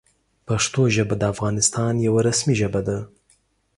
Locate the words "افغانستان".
1.33-1.93